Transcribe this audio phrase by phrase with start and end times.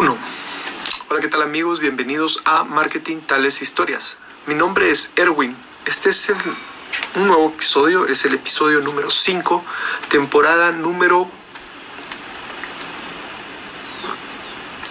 [0.00, 0.16] 1.
[1.10, 1.78] Hola, ¿qué tal amigos?
[1.78, 4.16] Bienvenidos a Marketing Tales Historias.
[4.46, 5.54] Mi nombre es Erwin.
[5.84, 6.32] Este es
[7.16, 9.62] un nuevo episodio, es el episodio número 5,
[10.08, 11.28] temporada número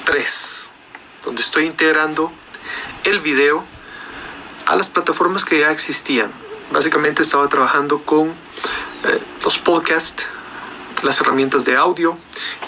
[0.03, 0.69] 3,
[1.25, 2.31] donde estoy integrando
[3.03, 3.65] el video
[4.67, 6.31] a las plataformas que ya existían.
[6.71, 10.27] Básicamente estaba trabajando con eh, los podcasts,
[11.03, 12.17] las herramientas de audio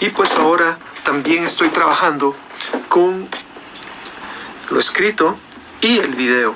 [0.00, 2.36] y pues ahora también estoy trabajando
[2.88, 3.28] con
[4.70, 5.36] lo escrito
[5.80, 6.54] y el video.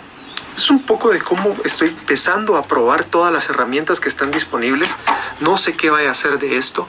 [0.57, 4.97] Es un poco de cómo estoy empezando a probar todas las herramientas que están disponibles.
[5.41, 6.89] No sé qué vaya a hacer de esto.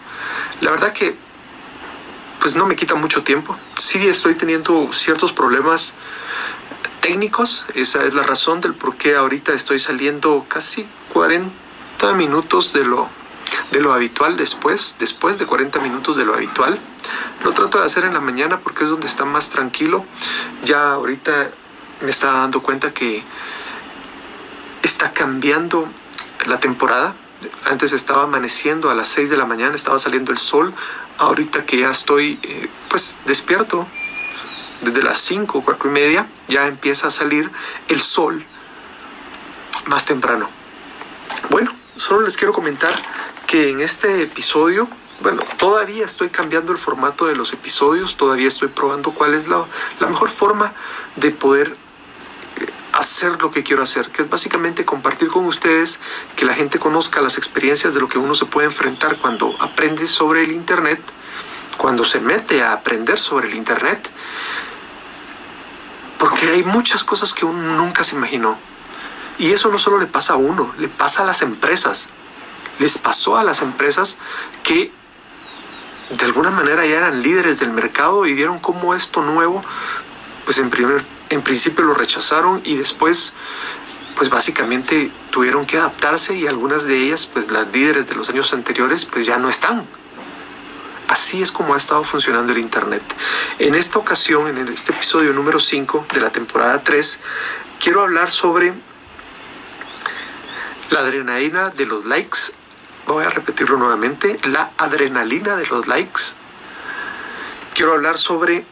[0.61, 1.17] La verdad que
[2.39, 3.57] pues no me quita mucho tiempo.
[3.77, 5.95] Sí estoy teniendo ciertos problemas
[7.01, 7.65] técnicos.
[7.75, 11.51] Esa es la razón del por qué ahorita estoy saliendo casi 40
[12.13, 13.09] minutos de lo
[13.71, 16.79] de lo habitual después, después de 40 minutos de lo habitual.
[17.43, 20.05] Lo trato de hacer en la mañana porque es donde está más tranquilo.
[20.63, 21.49] Ya ahorita
[22.01, 23.23] me está dando cuenta que
[24.83, 25.87] está cambiando
[26.45, 27.13] la temporada.
[27.65, 30.73] Antes estaba amaneciendo a las 6 de la mañana, estaba saliendo el sol.
[31.17, 33.87] Ahorita que ya estoy eh, pues despierto,
[34.81, 37.51] desde las 5, 4 y media, ya empieza a salir
[37.87, 38.45] el sol
[39.87, 40.49] más temprano.
[41.49, 42.93] Bueno, solo les quiero comentar
[43.47, 44.87] que en este episodio,
[45.21, 49.65] bueno, todavía estoy cambiando el formato de los episodios, todavía estoy probando cuál es la,
[50.01, 50.73] mejor forma
[51.15, 51.69] de poder
[52.57, 56.01] eh, hacer lo que quiero hacer, que es básicamente compartir con ustedes,
[56.35, 60.07] que la gente conozca las experiencias de lo que uno se puede enfrentar cuando aprende
[60.07, 60.99] sobre el Internet,
[61.77, 64.09] cuando se mete a aprender sobre el Internet,
[66.19, 68.57] porque hay muchas cosas que uno nunca se imaginó.
[69.39, 72.09] Y eso no solo le pasa a uno, le pasa a las empresas
[72.79, 74.17] les pasó a las empresas
[74.63, 74.91] que
[76.09, 79.63] de alguna manera ya eran líderes del mercado y vieron cómo esto nuevo,
[80.45, 83.33] pues en, primer, en principio lo rechazaron y después,
[84.15, 88.53] pues básicamente tuvieron que adaptarse y algunas de ellas, pues las líderes de los años
[88.53, 89.85] anteriores, pues ya no están.
[91.09, 93.03] Así es como ha estado funcionando el Internet.
[93.59, 97.19] En esta ocasión, en este episodio número 5 de la temporada 3,
[97.79, 98.73] quiero hablar sobre
[100.89, 102.51] la adrenalina de los likes
[103.13, 106.21] voy a repetirlo nuevamente, la adrenalina de los likes.
[107.73, 108.65] Quiero hablar sobre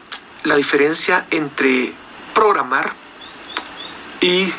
[0.44, 1.92] la diferencia entre
[2.34, 2.92] programar
[4.20, 4.52] y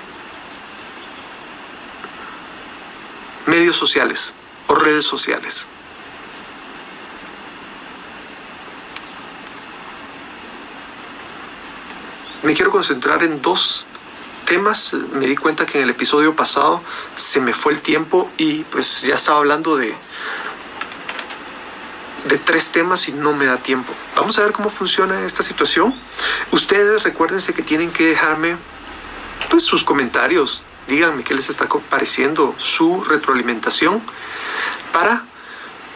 [3.45, 4.33] medios sociales
[4.67, 5.67] o redes sociales.
[12.43, 13.85] Me quiero concentrar en dos
[14.47, 14.93] temas.
[15.13, 16.81] Me di cuenta que en el episodio pasado
[17.15, 19.93] se me fue el tiempo y pues ya estaba hablando de,
[22.27, 23.93] de tres temas y no me da tiempo.
[24.15, 25.93] Vamos a ver cómo funciona esta situación.
[26.51, 28.55] Ustedes recuérdense que tienen que dejarme
[29.49, 30.63] pues sus comentarios.
[30.87, 34.01] Díganme qué les está pareciendo su retroalimentación
[34.93, 35.25] para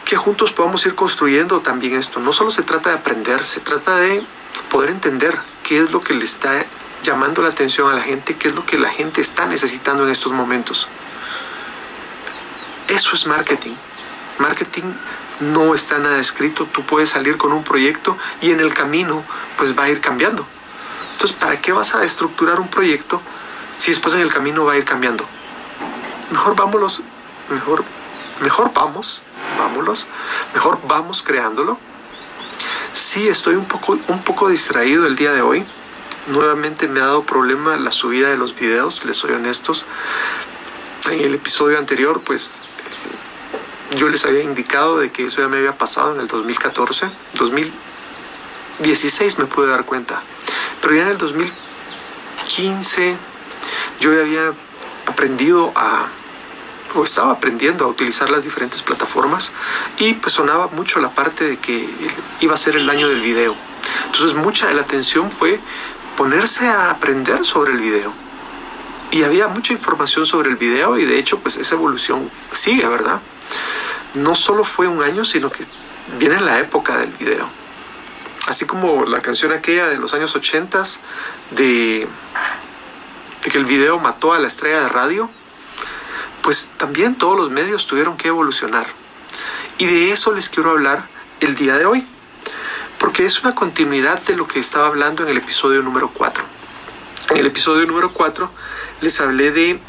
[0.04, 2.20] que juntos podamos ir construyendo también esto.
[2.20, 4.22] No solo se trata de aprender, se trata de
[4.70, 6.66] poder entender qué es lo que le está
[7.02, 10.10] llamando la atención a la gente, qué es lo que la gente está necesitando en
[10.10, 10.88] estos momentos.
[12.88, 13.74] Eso es marketing.
[14.38, 14.84] Marketing
[15.40, 19.24] no está nada escrito, tú puedes salir con un proyecto y en el camino
[19.56, 20.46] pues va a ir cambiando.
[21.12, 23.20] Entonces, ¿para qué vas a estructurar un proyecto
[23.76, 25.24] si después en el camino va a ir cambiando?
[26.30, 27.02] Mejor vámonos,
[27.50, 27.84] mejor,
[28.40, 29.22] mejor vamos,
[29.58, 30.06] vámonos,
[30.54, 31.78] mejor vamos creándolo.
[32.92, 35.66] Sí, estoy un poco, un poco distraído el día de hoy
[36.28, 39.84] Nuevamente me ha dado problema la subida de los videos, les soy honestos.
[41.10, 42.62] En el episodio anterior, pues
[43.96, 47.10] yo les había indicado de que eso ya me había pasado en el 2014.
[47.34, 50.22] 2016 me pude dar cuenta.
[50.80, 53.16] Pero ya en el 2015
[54.00, 54.52] yo ya había
[55.06, 56.06] aprendido a
[56.94, 59.52] o estaba aprendiendo a utilizar las diferentes plataformas
[59.98, 61.88] y pues sonaba mucho la parte de que
[62.40, 63.54] iba a ser el año del video.
[64.06, 65.60] Entonces mucha de la atención fue
[66.16, 68.12] ponerse a aprender sobre el video.
[69.10, 73.20] Y había mucha información sobre el video y de hecho pues esa evolución sigue, ¿verdad?
[74.14, 75.64] No solo fue un año, sino que
[76.18, 77.48] viene en la época del video.
[78.46, 80.84] Así como la canción aquella de los años 80
[81.50, 82.08] de,
[83.44, 85.30] de que el video mató a la estrella de radio,
[86.42, 88.86] pues también todos los medios tuvieron que evolucionar.
[89.78, 91.06] Y de eso les quiero hablar
[91.40, 92.06] el día de hoy
[93.02, 96.44] porque es una continuidad de lo que estaba hablando en el episodio número 4.
[97.30, 98.48] En el episodio número 4
[99.00, 99.80] les hablé de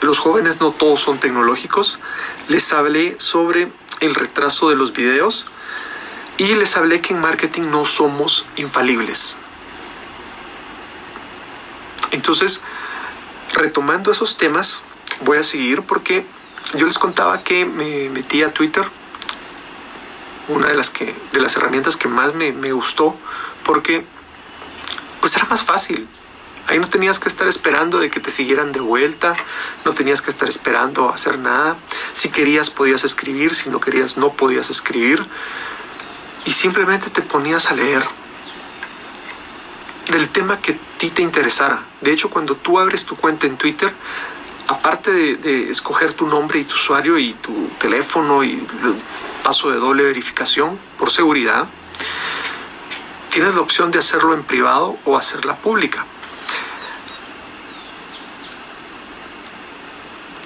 [0.00, 2.00] los jóvenes no todos son tecnológicos,
[2.48, 5.46] les hablé sobre el retraso de los videos,
[6.36, 9.38] Y les hablé que en marketing no somos infalibles.
[12.10, 12.60] Entonces,
[13.52, 14.82] retomando esos temas,
[15.20, 16.24] voy a seguir porque
[16.74, 18.84] yo les contaba que me metí a Twitter,
[20.48, 23.16] una de las, que, de las herramientas que más me, me gustó,
[23.64, 24.04] porque
[25.20, 26.08] pues era más fácil.
[26.66, 29.36] Ahí no tenías que estar esperando de que te siguieran de vuelta,
[29.86, 31.76] no tenías que estar esperando hacer nada.
[32.12, 35.24] Si querías podías escribir, si no querías no podías escribir.
[36.44, 38.02] Y simplemente te ponías a leer
[40.10, 41.82] del tema que a ti te interesara.
[42.00, 43.92] De hecho, cuando tú abres tu cuenta en Twitter,
[44.66, 48.66] aparte de, escoger tu nombre y tu usuario y tu teléfono y
[49.42, 51.66] paso de doble verificación por seguridad,
[53.30, 56.04] tienes la opción de hacerlo en privado o hacerla pública.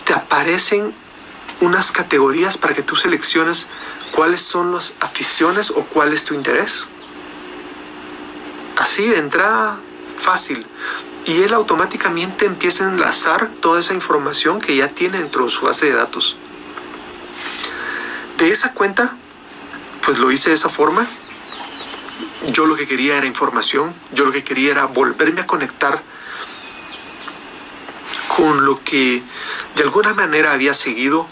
[0.05, 0.95] Te aparecen
[1.61, 3.69] unas categorías para que tú selecciones
[4.11, 6.87] cuáles son las aficiones o cuál es tu interés.
[8.77, 9.79] Así de entrada,
[10.19, 10.67] fácil.
[11.25, 15.65] Y él automáticamente empieza a enlazar toda esa información que ya tiene dentro de su
[15.65, 16.37] base de datos.
[18.39, 19.17] De esa cuenta,
[20.05, 21.07] pues lo hice de esa forma.
[22.53, 26.03] Yo lo que quería era información, yo lo que quería era volverme a conectar
[28.37, 29.23] con lo que
[29.77, 31.29] de alguna manera había seguido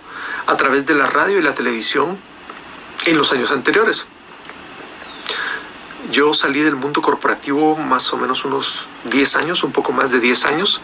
[0.46, 2.18] a través de la radio y la televisión
[3.06, 4.06] en los años anteriores.
[6.12, 10.20] Yo salí del mundo corporativo más o menos unos 10 años, un poco más de
[10.20, 10.80] 10 años,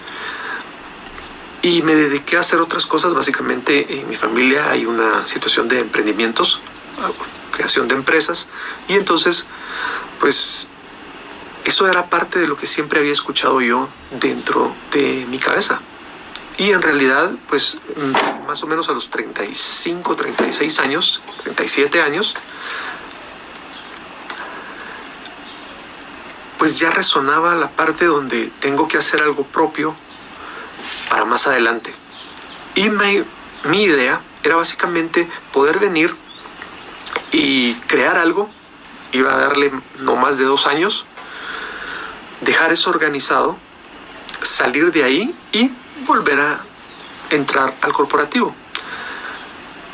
[1.66, 3.12] y me dediqué a hacer otras cosas.
[3.12, 6.60] Básicamente en mi familia hay una situación de emprendimientos,
[7.50, 8.46] creación de empresas,
[8.86, 9.46] y entonces,
[10.20, 10.68] pues,
[11.64, 15.80] eso era parte de lo que siempre había escuchado yo dentro de mi cabeza.
[16.56, 17.78] Y en realidad, pues
[18.46, 22.36] más o menos a los 35, 36 años, 37 años,
[26.58, 29.96] pues ya resonaba la parte donde tengo que hacer algo propio
[31.08, 31.94] para más adelante.
[32.74, 36.14] Y mi idea era básicamente poder venir
[37.32, 38.50] y crear algo,
[39.12, 41.06] iba a darle no más de dos años,
[42.40, 43.56] dejar eso organizado,
[44.42, 45.70] salir de ahí y
[46.06, 46.60] volver a
[47.30, 48.54] entrar al corporativo.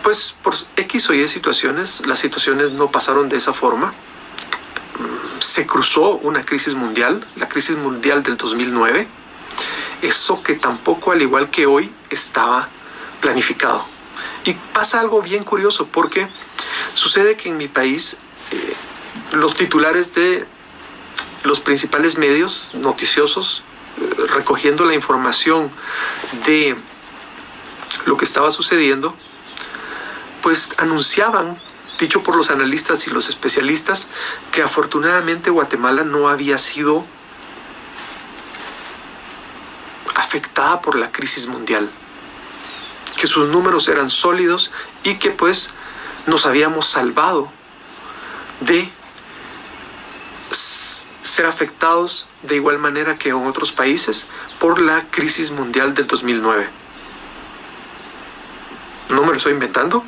[0.03, 3.95] Pues por X o Y situaciones, las situaciones no pasaron de esa forma.
[5.39, 9.07] Se cruzó una crisis mundial, la crisis mundial del 2009,
[10.03, 12.69] eso que tampoco al igual que hoy estaba
[13.21, 13.87] planificado.
[14.45, 16.29] Y pasa algo bien curioso porque
[16.95, 18.17] sucede que en mi país
[18.51, 18.75] eh,
[19.33, 20.45] los titulares de
[21.45, 23.63] los principales medios noticiosos
[24.35, 25.71] recogiendo la información
[26.47, 26.77] de
[28.05, 29.15] lo que estaba sucediendo,
[30.41, 31.59] pues anunciaban,
[31.99, 34.09] dicho por los analistas y los especialistas,
[34.51, 37.05] que afortunadamente Guatemala no había sido
[40.33, 41.91] afectada por la crisis mundial,
[43.19, 44.71] que sus números eran sólidos
[45.05, 45.69] y que pues
[46.27, 47.53] nos habíamos salvado
[48.61, 48.91] de
[50.51, 54.27] ser afectados de igual manera que en otros países
[54.59, 56.67] por la crisis mundial del 2009.
[59.11, 60.03] No me lo estoy inventando.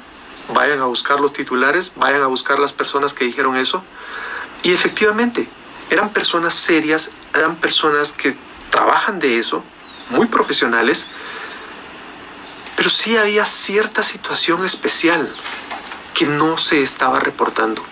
[0.55, 3.85] Vayan a buscar los titulares, vayan a buscar las personas que dijeron eso.
[4.63, 5.51] Y efectivamente,
[5.91, 8.35] eran personas serias, eran personas que
[8.71, 9.63] trabajan de eso,
[10.11, 11.07] muy profesionales,
[12.77, 15.33] pero sí había cierta situación especial
[16.13, 17.83] que no se estaba reportando.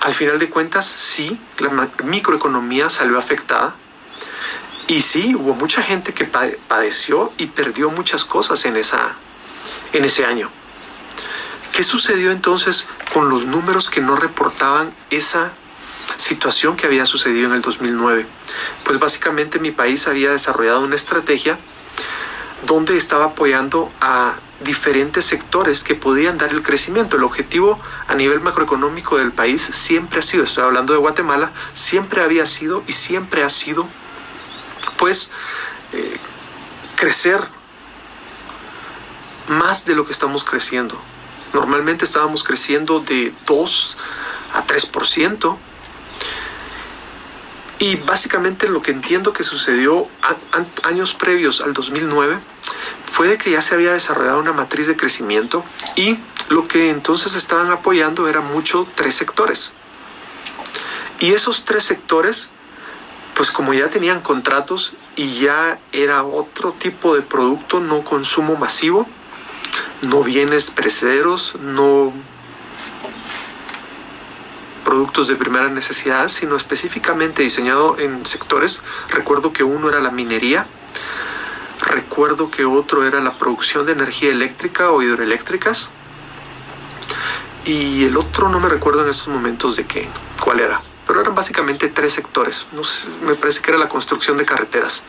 [0.00, 3.74] Al final de cuentas, sí, la microeconomía salió afectada
[4.86, 9.14] y sí, hubo mucha gente que padeció y perdió muchas cosas en, esa,
[9.94, 10.50] en ese año.
[11.72, 15.52] ¿Qué sucedió entonces con los números que no reportaban esa
[16.16, 18.26] situación que había sucedido en el 2009?
[18.84, 21.58] Pues básicamente mi país había desarrollado una estrategia
[22.66, 27.16] donde estaba apoyando a diferentes sectores que podían dar el crecimiento.
[27.16, 27.78] El objetivo
[28.08, 32.82] a nivel macroeconómico del país siempre ha sido, estoy hablando de Guatemala, siempre había sido
[32.86, 33.86] y siempre ha sido,
[34.96, 35.30] pues,
[35.92, 36.16] eh,
[36.96, 37.40] crecer
[39.48, 40.98] más de lo que estamos creciendo.
[41.52, 43.96] Normalmente estábamos creciendo de 2
[44.54, 45.58] a 3%.
[47.78, 50.06] Y básicamente lo que entiendo que sucedió
[50.84, 52.38] años previos al 2009
[53.10, 55.64] fue de que ya se había desarrollado una matriz de crecimiento
[55.96, 59.72] y lo que entonces estaban apoyando era mucho tres sectores.
[61.20, 62.50] Y esos tres sectores,
[63.34, 69.06] pues como ya tenían contratos y ya era otro tipo de producto, no consumo masivo,
[70.02, 72.12] no bienes precederos, no
[74.84, 78.82] productos de primera necesidad, sino específicamente diseñado en sectores.
[79.08, 80.66] Recuerdo que uno era la minería,
[81.80, 85.90] recuerdo que otro era la producción de energía eléctrica o hidroeléctricas,
[87.64, 91.34] y el otro no me recuerdo en estos momentos de qué, cuál era, pero eran
[91.34, 92.66] básicamente tres sectores.
[92.72, 92.82] No
[93.26, 95.02] me parece que era la construcción de carreteras,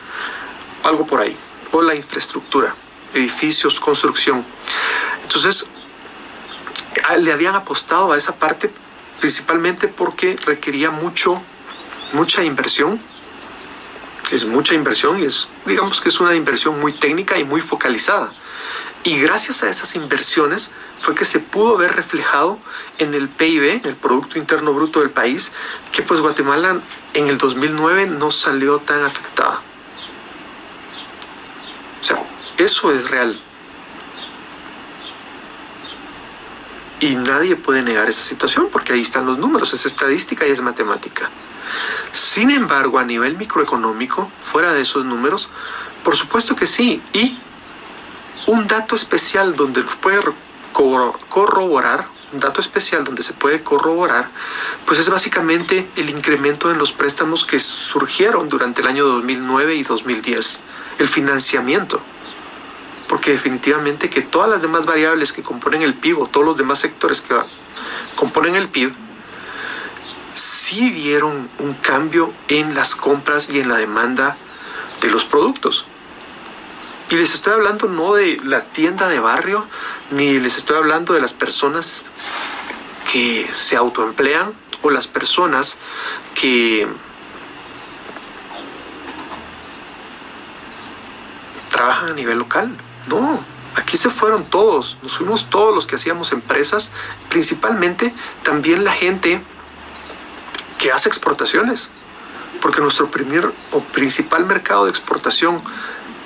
[0.82, 1.36] algo por ahí,
[1.72, 2.74] o la infraestructura,
[3.12, 4.44] edificios, construcción.
[5.22, 5.66] Entonces,
[7.18, 8.70] le habían apostado a esa parte
[9.20, 11.42] principalmente porque requería mucho,
[12.12, 13.00] mucha inversión.
[14.30, 18.32] Es mucha inversión y es, digamos que es una inversión muy técnica y muy focalizada.
[19.04, 22.58] Y gracias a esas inversiones fue que se pudo ver reflejado
[22.98, 25.52] en el PIB, el Producto Interno Bruto del país,
[25.92, 26.80] que pues Guatemala
[27.14, 29.60] en el 2009 no salió tan afectada.
[32.00, 32.20] O sea,
[32.58, 33.40] eso es real.
[36.98, 40.62] Y nadie puede negar esa situación porque ahí están los números, es estadística y es
[40.62, 41.30] matemática.
[42.12, 45.50] Sin embargo, a nivel microeconómico, fuera de esos números,
[46.02, 47.02] por supuesto que sí.
[47.12, 47.38] Y
[48.46, 50.20] un dato especial donde puede
[50.72, 54.30] corroborar, un dato especial donde se puede corroborar,
[54.86, 59.82] pues es básicamente el incremento en los préstamos que surgieron durante el año 2009 y
[59.82, 60.60] 2010,
[60.98, 62.00] el financiamiento
[63.08, 66.78] porque definitivamente que todas las demás variables que componen el PIB o todos los demás
[66.78, 67.34] sectores que
[68.14, 68.92] componen el PIB,
[70.34, 74.36] sí vieron un cambio en las compras y en la demanda
[75.00, 75.86] de los productos.
[77.08, 79.66] Y les estoy hablando no de la tienda de barrio,
[80.10, 82.04] ni les estoy hablando de las personas
[83.12, 85.78] que se autoemplean o las personas
[86.34, 86.86] que
[91.70, 92.76] trabajan a nivel local.
[93.08, 93.40] No,
[93.76, 96.90] aquí se fueron todos, nos fuimos todos los que hacíamos empresas,
[97.28, 99.40] principalmente también la gente
[100.78, 101.88] que hace exportaciones,
[102.60, 105.60] porque nuestro primer o principal mercado de exportación,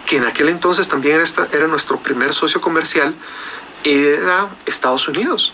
[0.07, 1.23] que en aquel entonces también
[1.53, 3.15] era, nuestro primer socio comercial,
[3.85, 5.53] era Estados Unidos.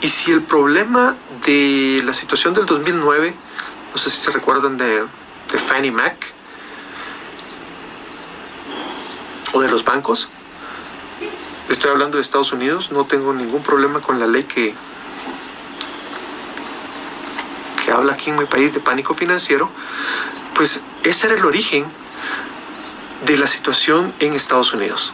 [0.00, 3.34] Y si el problema de la situación del 2009,
[3.92, 5.04] no sé si se recuerdan de,
[5.52, 6.35] de Fannie Mac,
[9.60, 10.28] de los bancos.
[11.68, 14.74] Estoy hablando de Estados Unidos, no tengo ningún problema con la ley que,
[17.84, 19.68] que habla aquí en mi país de pánico financiero.
[20.54, 21.84] Pues ese era el origen
[23.24, 25.12] de la situación en Estados Unidos.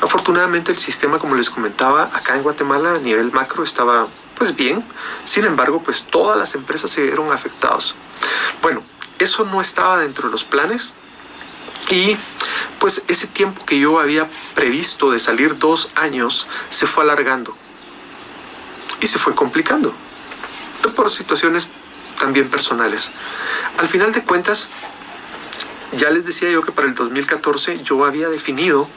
[0.00, 4.82] Afortunadamente el sistema, como les comentaba, acá en Guatemala a nivel macro estaba pues bien.
[5.24, 7.94] Sin embargo, pues todas las empresas se vieron afectadas.
[8.62, 8.82] Bueno,
[9.18, 10.94] eso no estaba dentro de los planes
[11.90, 12.16] y
[12.80, 17.54] pues ese tiempo que yo había previsto de salir dos años se fue alargando
[19.00, 19.94] y se fue complicando
[20.96, 21.68] por situaciones
[22.18, 23.12] también personales.
[23.78, 24.68] Al final de cuentas,
[25.92, 28.88] ya les decía yo que para el 2014 yo había definido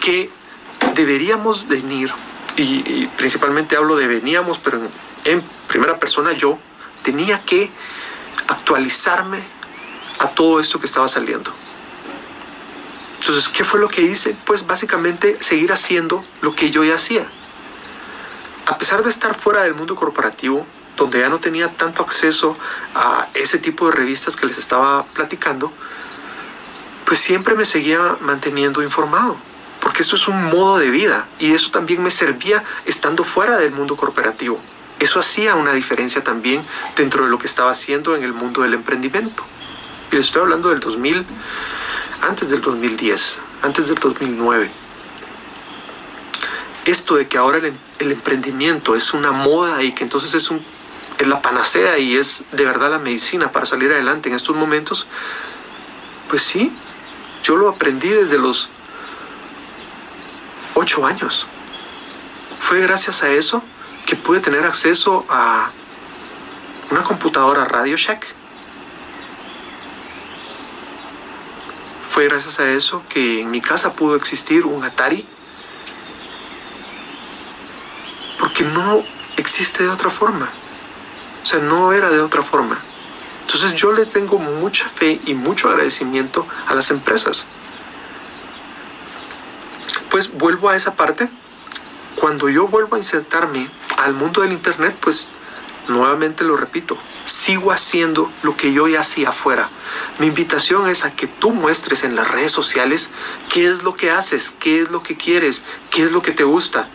[0.00, 0.30] que
[0.94, 2.12] deberíamos venir,
[2.56, 4.80] y, principalmente hablo de veníamos, pero
[5.24, 6.58] en primera persona yo,
[7.02, 7.70] tenía que
[8.46, 9.42] actualizarme
[10.18, 11.52] a todo esto que estaba saliendo.
[13.22, 14.34] Entonces, ¿qué fue lo que hice?
[14.44, 17.24] Pues básicamente seguir haciendo lo que yo ya hacía.
[18.66, 22.58] A pesar de estar fuera del mundo corporativo, donde ya no tenía tanto acceso
[22.96, 25.72] a ese tipo de revistas que les estaba platicando,
[27.04, 29.36] pues siempre me seguía manteniendo informado,
[29.80, 33.70] porque eso es un modo de vida y eso también me servía estando fuera del
[33.70, 34.60] mundo corporativo.
[34.98, 38.74] Eso hacía una diferencia también dentro de lo que estaba haciendo en el mundo del
[38.74, 39.44] emprendimiento.
[40.10, 41.24] Y les estoy hablando del 2000
[42.22, 44.70] antes del 2010, antes del 2009.
[46.84, 50.64] Esto de que ahora el, emprendimiento es una moda y que entonces es, un,
[51.18, 55.06] es la panacea y es de verdad la medicina para salir adelante en estos momentos,
[56.28, 56.72] pues sí,
[57.44, 58.70] yo lo aprendí desde los
[60.74, 61.46] ocho años.
[62.58, 63.62] Fue gracias a eso
[64.06, 65.70] que pude tener acceso a
[66.90, 68.41] una computadora Radio Shack
[72.12, 75.24] Fue gracias a eso que en mi casa pudo existir un Atari.
[78.38, 79.02] Porque no
[79.38, 80.50] existe de otra forma.
[81.42, 82.78] O sea, no era de otra forma.
[83.40, 87.46] Entonces yo le tengo mucha fe y mucho agradecimiento a las empresas.
[90.10, 91.30] Pues vuelvo a esa parte.
[92.16, 95.28] Cuando yo vuelvo a insertarme al mundo del Internet, pues
[95.88, 99.68] nuevamente lo repito, sigo haciendo lo que yo ya hacía afuera.
[100.18, 103.10] Mi invitación es a que tú muestres en las redes sociales
[103.52, 106.44] qué es lo que haces, qué es lo que quieres, qué es lo que te
[106.44, 106.88] gusta.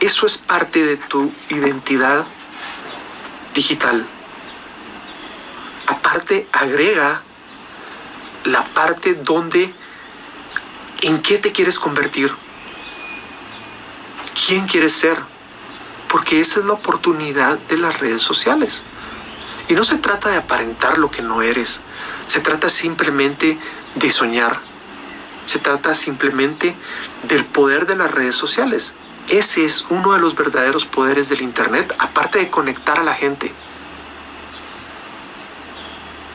[0.00, 2.26] Eso es parte de tu identidad
[3.54, 4.04] digital.
[5.86, 7.22] Aparte, agrega
[8.44, 9.72] la parte donde,
[11.02, 12.34] en qué te quieres convertir,
[14.46, 15.31] quién quieres ser,
[16.12, 18.82] porque esa es la oportunidad de las redes sociales.
[19.70, 21.80] Y no se trata de aparentar lo que no eres,
[22.26, 23.58] se trata simplemente
[23.94, 24.60] de soñar,
[25.46, 26.76] se trata simplemente
[27.22, 28.92] del poder de las redes sociales.
[29.28, 33.50] Ese es uno de los verdaderos poderes del Internet, aparte de conectar a la gente.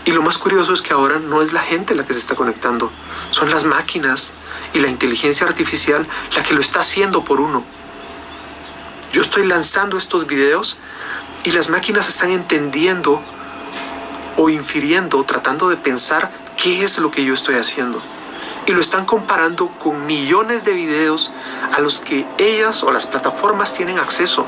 [0.05, 2.33] Y lo más curioso es que ahora no es la gente la que se está
[2.33, 2.91] conectando,
[3.29, 4.33] son las máquinas
[4.73, 7.76] y la inteligencia artificial la que lo está haciendo por uno.
[9.17, 10.77] Yo estoy lanzando estos videos
[11.43, 13.19] y las máquinas están entendiendo
[14.35, 17.99] o infiriendo, tratando de pensar qué es lo que yo estoy haciendo.
[18.67, 21.31] Y lo están comparando con millones de videos
[21.75, 24.45] a los que ellas o las plataformas tienen acceso.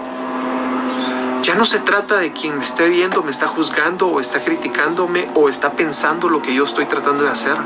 [1.41, 5.31] Ya no se trata de quien me esté viendo, me está juzgando o está criticándome
[5.33, 7.57] o está pensando lo que yo estoy tratando de hacer.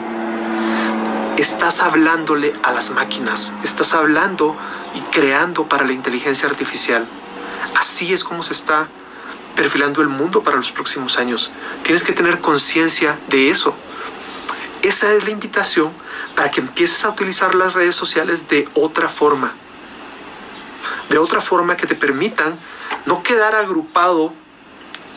[1.35, 4.55] Estás hablándole a las máquinas, estás hablando
[4.93, 7.07] y creando para la inteligencia artificial.
[7.75, 8.87] Así es como se está
[9.55, 11.51] perfilando el mundo para los próximos años.
[11.83, 13.75] Tienes que tener conciencia de eso.
[14.81, 15.91] Esa es la invitación
[16.35, 19.53] para que empieces a utilizar las redes sociales de otra forma.
[21.09, 22.57] De otra forma que te permitan
[23.05, 24.33] no quedar agrupado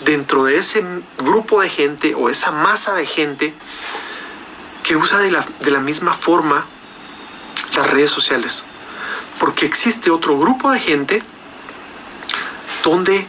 [0.05, 0.85] dentro de ese
[1.19, 3.55] grupo de gente o esa masa de gente
[4.83, 6.67] que usa de la, de la misma forma
[7.75, 8.65] las redes sociales.
[9.39, 11.23] Porque existe otro grupo de gente
[12.83, 13.27] donde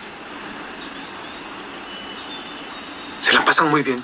[3.19, 4.03] se la pasan muy bien.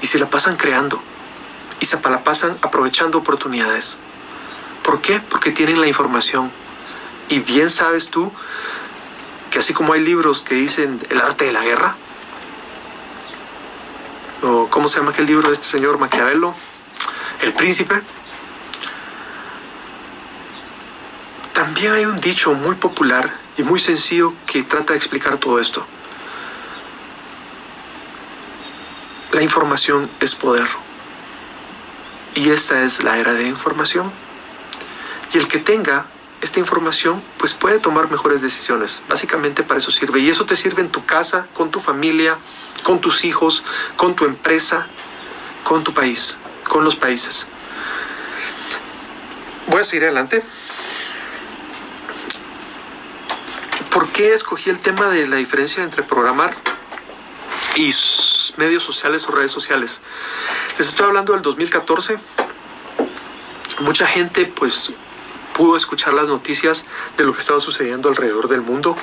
[0.00, 1.02] Y se la pasan creando.
[1.80, 3.98] Y se la pasan aprovechando oportunidades.
[4.82, 5.20] ¿Por qué?
[5.20, 6.50] Porque tienen la información.
[7.28, 8.30] Y bien sabes tú
[9.50, 11.96] que así como hay libros que dicen el arte de la guerra,
[14.42, 16.54] o cómo se llama aquel libro de este señor Maquiavelo,
[17.40, 18.02] El Príncipe,
[21.54, 25.86] también hay un dicho muy popular y muy sencillo que trata de explicar todo esto.
[29.32, 30.66] La información es poder.
[32.34, 34.10] Y esta es la era de información.
[35.32, 36.06] Y el que tenga
[36.40, 39.02] esta información, pues puede tomar mejores decisiones.
[39.08, 40.18] Básicamente para eso sirve.
[40.18, 42.36] Y eso te sirve en tu casa, con tu familia,
[42.82, 43.62] con tus hijos,
[43.96, 44.88] con tu empresa,
[45.62, 47.46] con tu país, con los países.
[49.68, 50.42] Voy a seguir adelante.
[53.94, 56.52] ¿Por qué escogí el tema de la diferencia entre programar
[57.76, 57.94] y
[58.56, 60.00] medios sociales o redes sociales?
[60.76, 62.18] Les estoy hablando del 2014.
[63.82, 64.90] Mucha gente pues
[65.52, 66.84] pudo escuchar las noticias
[67.16, 68.96] de lo que estaba sucediendo alrededor del mundo.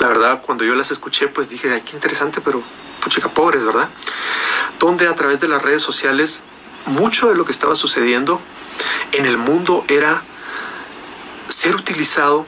[0.00, 2.64] La verdad, cuando yo las escuché, pues dije, ay, qué interesante, pero
[3.00, 3.88] puchica pobres, ¿verdad?
[4.80, 6.42] Donde a través de las redes sociales,
[6.86, 8.40] mucho de lo que estaba sucediendo
[9.12, 10.24] en el mundo era
[11.48, 12.46] ser utilizado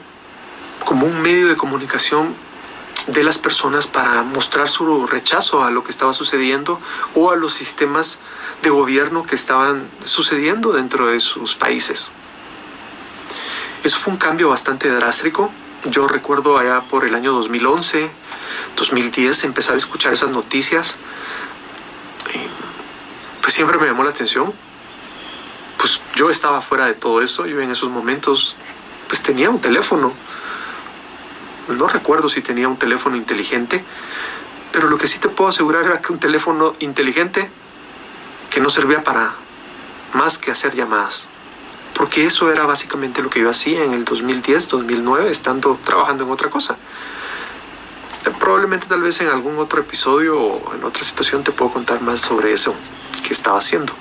[0.85, 2.35] como un medio de comunicación
[3.07, 6.79] de las personas para mostrar su rechazo a lo que estaba sucediendo
[7.15, 8.19] o a los sistemas
[8.61, 12.11] de gobierno que estaban sucediendo dentro de sus países.
[13.83, 15.51] Eso fue un cambio bastante drástico.
[15.85, 18.11] Yo recuerdo allá por el año 2011,
[18.75, 20.97] 2010, empezar a escuchar esas noticias.
[23.41, 24.53] pues siempre me llamó la atención.
[25.77, 27.45] Pues yo estaba fuera de todo eso.
[27.45, 28.57] Yo en esos momentos
[29.07, 30.13] pues tenía un teléfono.
[31.69, 33.83] No recuerdo si tenía un teléfono inteligente,
[34.71, 37.49] pero lo que sí te puedo asegurar era que un teléfono inteligente
[38.49, 39.33] que no servía para
[40.13, 41.29] más que hacer llamadas
[41.99, 46.31] porque eso era básicamente lo que yo hacía en el 2010, 2009, estando trabajando en
[46.31, 46.77] otra cosa.
[48.39, 52.21] Probablemente tal vez en algún otro episodio o en otra situación te puedo contar más
[52.21, 52.73] sobre eso
[53.27, 53.91] que estaba haciendo.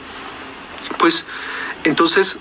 [0.96, 1.26] Pues
[1.82, 2.38] entonces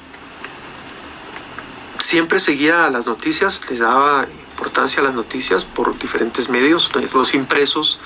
[1.97, 7.99] siempre seguía las noticias, les daba importancia a las noticias por diferentes medios, los impresos,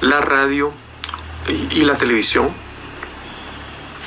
[0.00, 0.72] la radio
[1.46, 2.50] y, y la televisión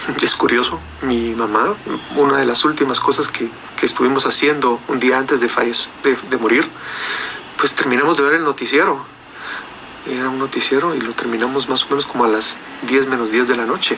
[0.22, 1.76] es curioso, mi mamá,
[2.16, 3.50] una de las últimas cosas que,
[3.82, 6.68] estuvimos haciendo un día antes de, de, morir,
[7.58, 9.06] pues terminamos de ver el noticiero.
[10.10, 13.48] Era un noticiero y lo terminamos más o menos como a las 10 menos 10
[13.48, 13.98] de la noche.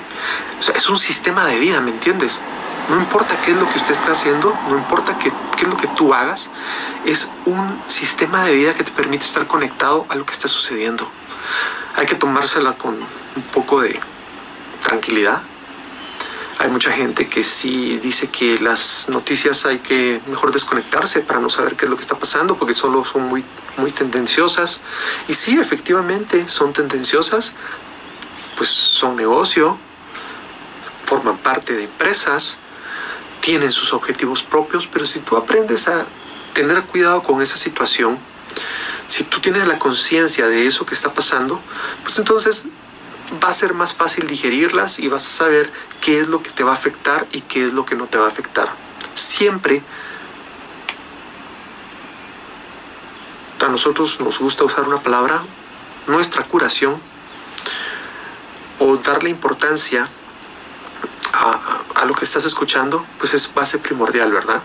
[0.60, 2.42] O sea, es un sistema de vida, ¿me entiendes?
[2.89, 5.88] No importa qué es lo que usted está haciendo, no importa qué, es lo que
[5.89, 6.49] tú hagas,
[7.06, 11.08] es un sistema de vida que te permite estar conectado a lo que está sucediendo.
[11.95, 13.99] Hay que tomársela con un poco de
[14.84, 15.41] tranquilidad,
[16.58, 21.49] Hay mucha gente que sí dice que las noticias hay que mejor desconectarse para no
[21.49, 23.45] saber qué es lo que está pasando porque solo son muy,
[23.78, 24.82] muy tendenciosas.
[25.30, 27.54] Y sí, efectivamente son tendenciosas,
[28.58, 29.78] pues son negocio,
[31.06, 32.58] forman parte de empresas,
[33.50, 36.06] tienen sus objetivos propios, pero si tú aprendes a
[36.54, 38.20] tener cuidado con esa situación,
[39.08, 41.60] si tú tienes la conciencia de eso que está pasando,
[42.04, 42.66] pues entonces
[43.44, 46.64] va a ser más fácil digerirlas y vas a saber qué es lo que te
[46.64, 48.70] va a afectar y qué es lo que no te va a afectar.
[49.16, 49.82] Siempre
[53.66, 55.42] a nosotros nos gusta usar una palabra,
[56.06, 57.02] nuestra curación,
[58.78, 60.08] o darle importancia
[61.34, 64.62] a, lo que estás escuchando, pues es base primordial, ¿verdad?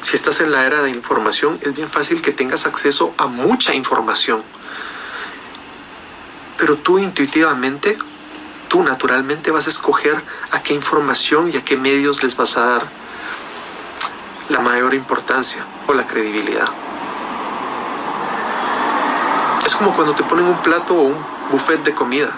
[0.00, 3.74] Si estás en la era de información, es bien fácil que tengas acceso a mucha
[3.74, 4.42] información.
[6.56, 7.98] Pero tú intuitivamente,
[8.68, 12.66] tú naturalmente vas a escoger a qué información y a qué medios les vas a
[12.66, 12.86] dar
[14.48, 16.68] la mayor importancia o la credibilidad.
[19.66, 22.32] Es como cuando te ponen un plato o un buffet de comida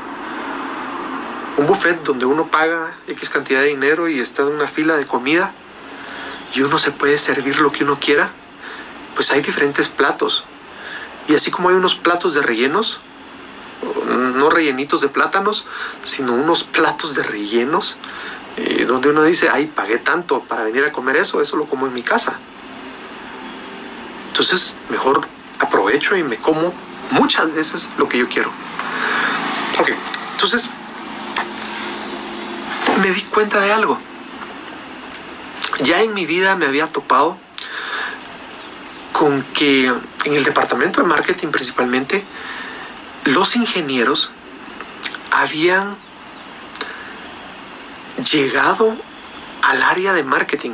[1.78, 5.52] buffet donde uno paga X cantidad de dinero y está en una fila de comida
[6.52, 8.30] y uno se puede servir lo que uno quiera,
[9.14, 10.44] pues hay diferentes platos.
[11.28, 13.00] Y así como hay unos platos de rellenos,
[14.34, 15.66] no rellenitos de plátanos,
[16.02, 17.96] sino unos platos de rellenos,
[18.56, 21.86] eh, donde uno dice, ay, pagué tanto para venir a comer eso, eso lo como
[21.86, 22.38] en mi casa.
[24.28, 25.28] Entonces, mejor
[25.60, 26.72] aprovecho y me como
[27.10, 28.50] muchas veces lo que yo quiero.
[29.78, 29.90] Ok,
[30.32, 30.68] entonces
[32.98, 33.98] me di cuenta de algo.
[35.80, 37.37] Ya en mi vida me había topado
[39.12, 42.24] con que en el departamento de marketing principalmente,
[43.24, 44.30] los ingenieros
[45.32, 45.96] habían
[48.30, 48.96] llegado
[49.62, 50.72] al área de marketing.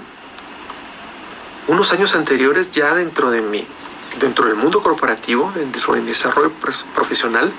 [1.68, 3.66] Unos años anteriores, ya dentro de mi,
[4.18, 6.52] dentro del mundo corporativo, dentro de mi desarrollo
[6.94, 7.50] profesional,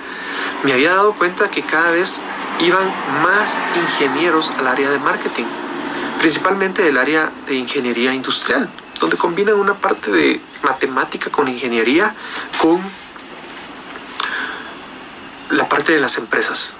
[0.62, 2.20] me había dado cuenta que cada vez
[2.60, 2.86] iban
[3.22, 5.44] más ingenieros al área de marketing,
[6.18, 12.14] principalmente del área de ingeniería industrial, donde combinan una parte de matemática con ingeniería
[12.60, 12.80] con
[15.50, 16.74] la parte de las empresas.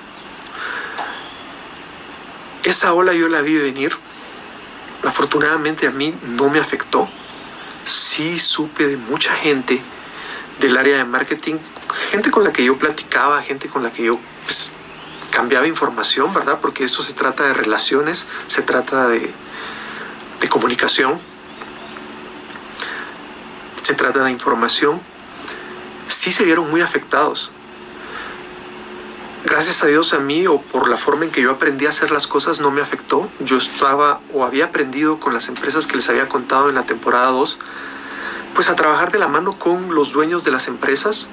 [2.64, 3.96] Esa ola yo la vi venir.
[5.04, 7.08] Afortunadamente a mí no me afectó.
[7.84, 9.80] Sí supe de mucha gente
[10.58, 11.56] del área de marketing,
[12.10, 14.72] gente con la que yo platicaba, gente con la que yo pues,
[15.36, 16.60] cambiaba información, ¿verdad?
[16.62, 19.30] Porque esto se trata de relaciones, se trata de,
[20.40, 21.20] de comunicación,
[23.82, 24.98] se trata de información,
[26.08, 27.52] sí se vieron muy afectados.
[29.44, 32.10] Gracias a Dios a mí o por la forma en que yo aprendí a hacer
[32.12, 33.28] las cosas no me afectó.
[33.40, 37.26] Yo estaba o había aprendido con las empresas que les había contado en la temporada
[37.26, 37.58] 2,
[38.54, 41.28] pues a trabajar de la mano con los dueños de las empresas,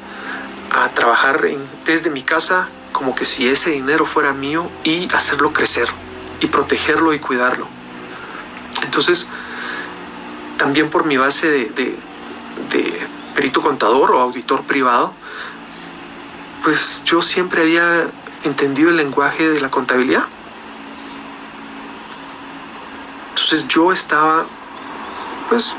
[0.71, 1.41] a trabajar
[1.85, 5.89] desde mi casa como que si ese dinero fuera mío y hacerlo crecer
[6.39, 7.67] y protegerlo y cuidarlo.
[8.83, 9.27] Entonces,
[10.57, 11.97] también por mi base de,
[13.35, 15.13] perito contador o auditor privado,
[16.63, 18.07] pues yo siempre había
[18.43, 20.25] entendido el lenguaje de la contabilidad.
[23.29, 24.45] Entonces yo estaba,
[25.49, 25.75] pues,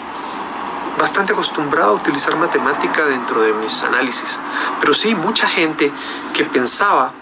[1.04, 4.40] bastante acostumbrado a utilizar matemática dentro de mis análisis.
[4.80, 5.92] Pero sí, mucha gente
[6.32, 7.12] que pensaba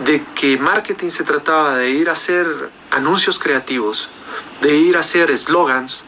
[0.00, 2.46] de que marketing se trataba de ir a hacer
[2.90, 4.10] anuncios creativos,
[4.60, 6.04] de ir a hacer eslogans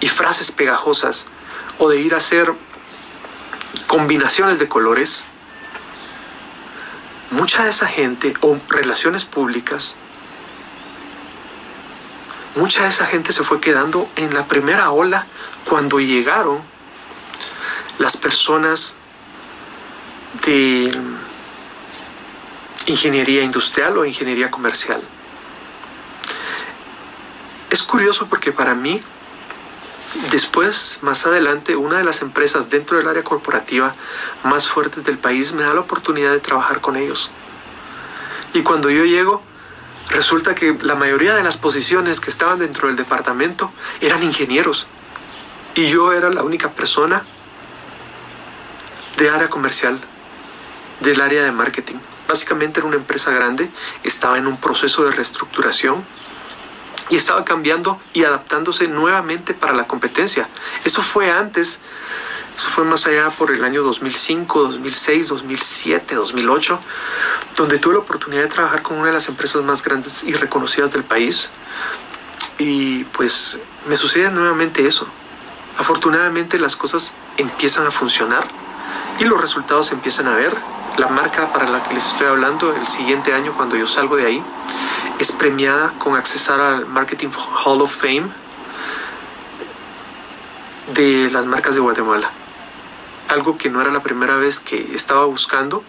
[0.00, 1.28] y frases pegajosas,
[1.78, 2.52] o de ir a hacer
[3.86, 5.24] combinaciones de colores,
[7.30, 9.96] mucha de esa gente, o relaciones públicas,
[12.56, 15.26] mucha de esa gente se fue quedando en la primera ola
[15.68, 16.58] cuando llegaron
[17.98, 18.94] las personas
[20.46, 20.96] de
[22.86, 25.02] ingeniería industrial o ingeniería comercial.
[27.70, 29.00] Es curioso porque para mí,
[30.30, 33.94] después, más adelante, una de las empresas dentro del área corporativa
[34.44, 37.30] más fuertes del país me da la oportunidad de trabajar con ellos.
[38.52, 39.42] Y cuando yo llego,
[40.10, 44.86] resulta que la mayoría de las posiciones que estaban dentro del departamento eran ingenieros.
[45.74, 47.24] Y yo era la única persona
[49.16, 50.00] de área comercial,
[51.00, 51.96] del área de marketing.
[52.28, 53.70] Básicamente era una empresa grande,
[54.02, 56.04] estaba en un proceso de reestructuración
[57.10, 60.48] y estaba cambiando y adaptándose nuevamente para la competencia.
[60.84, 61.80] Eso fue antes,
[62.56, 66.78] eso fue más allá por el año 2005, 2006, 2007, 2008,
[67.56, 70.92] donde tuve la oportunidad de trabajar con una de las empresas más grandes y reconocidas
[70.92, 71.50] del país.
[72.58, 75.08] Y pues me sucede nuevamente eso.
[75.78, 78.46] Afortunadamente las cosas empiezan a funcionar
[79.18, 80.56] y los resultados empiezan a ver.
[80.96, 84.26] La marca para la que les estoy hablando el siguiente año cuando yo salgo de
[84.26, 84.44] ahí
[85.18, 87.30] es premiada con accesar al Marketing
[87.64, 88.28] Hall of Fame
[90.94, 92.30] de las marcas de Guatemala.
[93.28, 95.82] Algo que no era la primera vez que estaba buscando,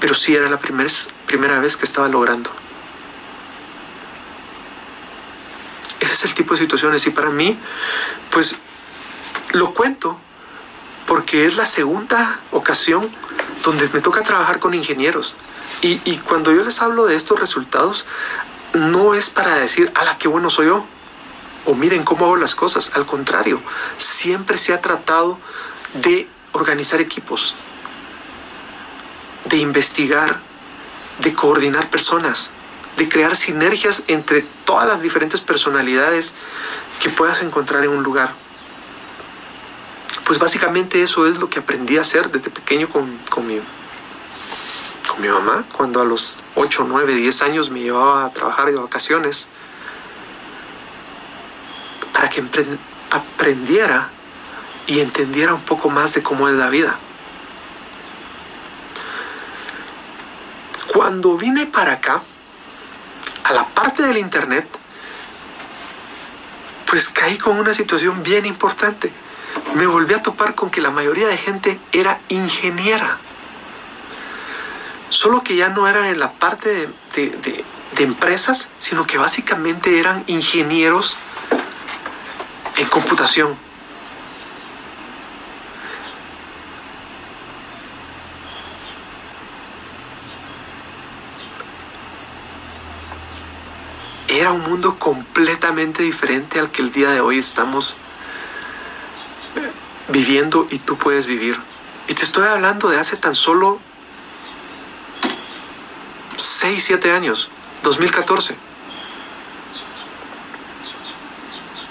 [0.00, 0.90] pero sí era la primer,
[1.26, 2.50] primera vez que estaba logrando.
[6.00, 7.58] Ese es el tipo de situaciones y para mí,
[8.30, 8.56] pues
[9.52, 10.18] lo cuento
[11.06, 13.08] porque es la segunda ocasión
[13.64, 15.36] donde me toca trabajar con ingenieros.
[15.82, 18.06] Y, y cuando yo les hablo de estos resultados,
[18.74, 20.84] no es para decir, ala, qué bueno soy yo,
[21.64, 22.92] o miren cómo hago las cosas.
[22.94, 23.60] Al contrario,
[23.98, 25.38] siempre se ha tratado
[25.94, 27.54] de organizar equipos,
[29.44, 30.40] de investigar,
[31.18, 32.50] de coordinar personas,
[32.96, 36.34] de crear sinergias entre todas las diferentes personalidades
[37.00, 38.32] que puedas encontrar en un lugar.
[40.24, 43.60] Pues básicamente eso es lo que aprendí a hacer desde pequeño con, con, mi,
[45.08, 48.76] con mi mamá, cuando a los 8, 9, 10 años me llevaba a trabajar de
[48.76, 49.48] vacaciones,
[52.12, 52.42] para que
[53.10, 54.10] aprendiera
[54.86, 56.98] y entendiera un poco más de cómo es la vida.
[60.86, 62.22] Cuando vine para acá,
[63.44, 64.66] a la parte del Internet,
[66.86, 69.12] pues caí con una situación bien importante
[69.74, 73.18] me volví a topar con que la mayoría de gente era ingeniera.
[75.10, 77.64] Solo que ya no eran en la parte de,
[77.98, 81.16] empresas, sino que básicamente eran ingenieros
[82.76, 83.56] en computación.
[94.46, 97.96] Era un mundo completamente diferente al que el día de hoy estamos
[100.06, 101.58] viviendo y tú puedes vivir.
[102.06, 103.80] Y te estoy hablando de hace tan solo
[106.36, 107.50] 6, 7 años,
[107.82, 108.56] 2014.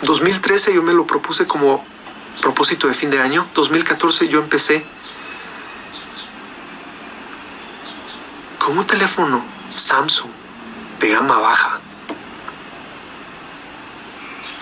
[0.04, 1.86] 2013 yo me lo propuse como
[2.40, 3.46] propósito de fin de año.
[3.54, 4.86] 2014 yo empecé
[8.60, 9.44] con un teléfono
[9.76, 10.32] Samsung
[11.02, 11.82] de gama baja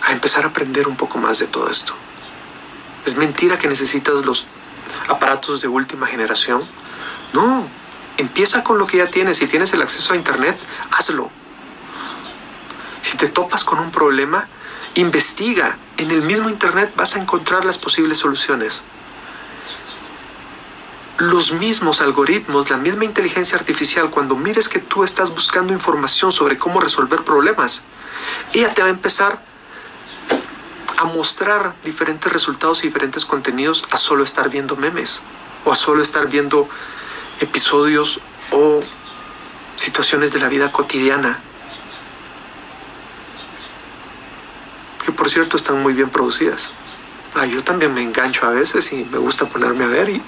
[0.03, 1.93] a empezar a aprender un poco más de todo esto.
[3.05, 4.47] Es mentira que necesitas los
[5.09, 6.63] aparatos de última generación.
[7.33, 7.67] No,
[8.15, 9.39] empieza con lo que ya tienes.
[9.39, 10.57] Si tienes el acceso a Internet,
[10.91, 11.29] hazlo.
[13.01, 14.47] Si te topas con un problema,
[14.95, 15.77] investiga.
[15.97, 18.81] En el mismo Internet vas a encontrar las posibles soluciones.
[21.17, 26.57] Los mismos algoritmos, la misma inteligencia artificial, cuando mires que tú estás buscando información sobre
[26.57, 27.81] cómo resolver problemas,
[28.53, 29.51] ella te va a empezar
[31.03, 35.21] a mostrar diferentes resultados y diferentes contenidos a solo estar viendo memes
[35.65, 36.67] o a solo estar viendo
[37.41, 38.19] episodios
[38.51, 38.81] o
[39.75, 41.39] situaciones de la vida cotidiana.
[45.05, 46.71] Que por cierto están muy bien producidas.
[47.35, 50.21] Ah, yo también me engancho a veces y me gusta ponerme a ver y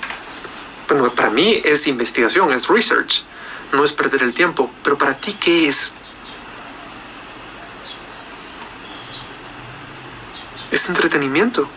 [0.89, 3.23] bueno, para mí es investigación, es research,
[3.71, 5.93] no es perder el tiempo, pero para ti ¿qué es?
[10.89, 11.67] Entretenimiento.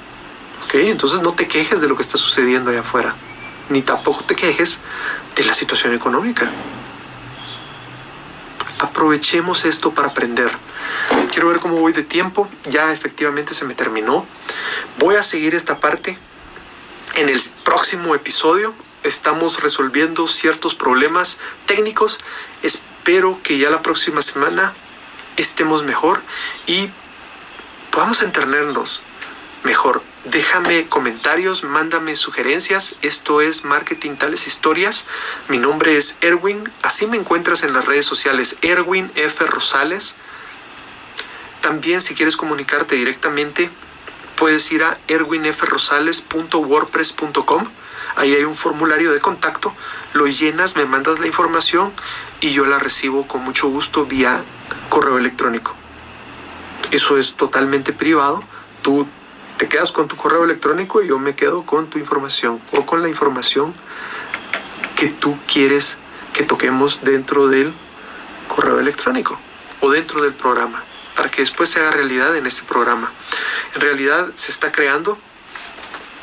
[0.64, 0.74] ¿Ok?
[0.74, 3.14] Entonces no te quejes de lo que está sucediendo allá afuera.
[3.68, 4.80] Ni tampoco te quejes
[5.36, 6.50] de la situación económica.
[8.78, 10.50] Aprovechemos esto para aprender.
[11.32, 12.48] Quiero ver cómo voy de tiempo.
[12.68, 14.26] Ya efectivamente se me terminó.
[14.98, 16.18] Voy a seguir esta parte
[17.14, 18.74] en el próximo episodio.
[19.02, 22.20] Estamos resolviendo ciertos problemas técnicos.
[22.62, 24.74] Espero que ya la próxima semana
[25.36, 26.20] estemos mejor
[26.66, 26.90] y
[27.98, 29.02] podamos entendernos
[29.64, 30.00] mejor.
[30.24, 32.94] Déjame comentarios, mándame sugerencias.
[33.02, 35.04] Esto es Marketing Tales Historias.
[35.48, 36.62] Mi nombre es Erwin.
[36.82, 39.44] Así me encuentras en las redes sociales Erwin F.
[39.46, 40.14] Rosales.
[41.60, 43.68] También si quieres comunicarte directamente,
[44.36, 47.66] puedes ir a erwinfrosales.wordpress.com.
[48.14, 49.74] Ahí hay un formulario de contacto.
[50.12, 51.92] Lo llenas, me mandas la información
[52.40, 54.44] y yo la recibo con mucho gusto vía
[54.88, 55.74] correo electrónico.
[56.90, 58.42] Eso es totalmente privado.
[58.82, 59.06] Tú
[59.58, 63.02] te quedas con tu correo electrónico y yo me quedo con tu información o con
[63.02, 63.74] la información
[64.96, 65.98] que tú quieres
[66.32, 67.74] que toquemos dentro del
[68.46, 69.38] correo electrónico
[69.80, 70.82] o dentro del programa
[71.16, 73.10] para que después se haga realidad en este programa.
[73.74, 75.18] En realidad se está creando.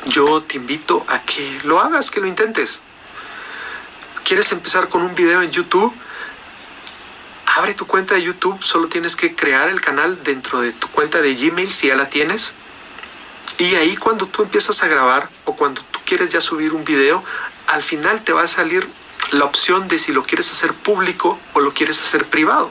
[0.06, 2.80] Yo te invito a que lo hagas, que lo intentes.
[4.24, 5.94] ¿Quieres empezar con un video en YouTube?
[7.56, 11.22] Abre tu cuenta de YouTube, solo tienes que crear el canal dentro de tu cuenta
[11.22, 12.52] de Gmail si ya la tienes.
[13.56, 17.24] Y ahí cuando tú empiezas a grabar o cuando tú quieres ya subir un video,
[17.68, 18.86] al final te va a salir
[19.30, 22.70] la opción de si lo quieres hacer público o lo quieres hacer privado.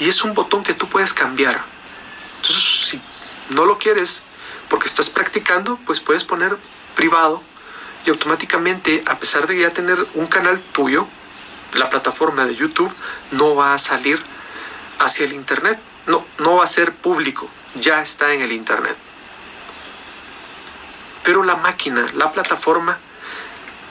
[0.00, 1.64] Y es un botón que tú puedes cambiar.
[2.36, 3.00] Entonces, si
[3.54, 4.22] no lo quieres
[4.68, 6.58] porque estás practicando, pues puedes poner
[6.94, 7.42] privado
[8.04, 11.08] y automáticamente, a pesar de ya tener un canal tuyo,
[11.74, 12.92] la plataforma de YouTube
[13.32, 14.22] no va a salir
[14.98, 15.78] hacia el Internet.
[16.06, 18.96] No, no va a ser público, ya está en el Internet.
[21.22, 22.98] Pero la máquina, la plataforma,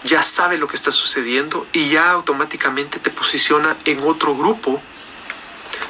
[0.03, 4.81] ya sabe lo que está sucediendo y ya automáticamente te posiciona en otro grupo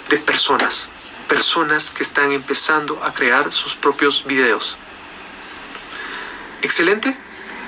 [0.10, 0.90] de personas,
[1.28, 4.78] personas que están empezando a crear sus propios videos.
[6.62, 7.16] Excelente,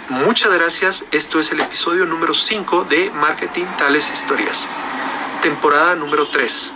[0.10, 1.06] muchas gracias.
[1.12, 4.68] Esto es el episodio número 5 de Marketing Tales Historias,
[5.42, 6.74] temporada número 3.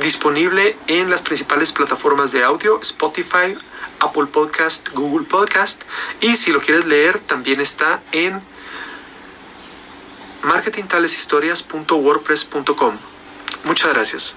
[0.00, 3.56] Disponible en las principales plataformas de audio, Spotify,
[4.00, 5.82] Apple Podcast, Google Podcast
[6.20, 8.40] y si lo quieres leer también está en
[10.42, 12.98] marketingtaleshistorias.wordpress.com.
[13.64, 14.36] Muchas gracias.